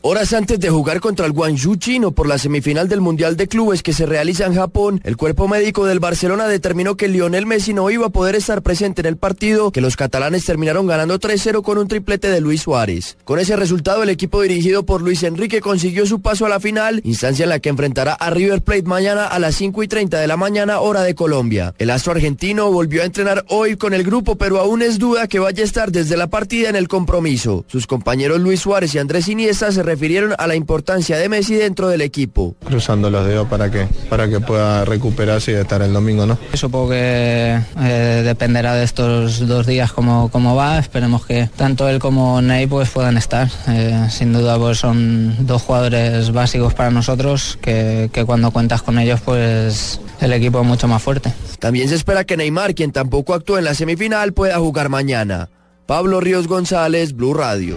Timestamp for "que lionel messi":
6.96-7.74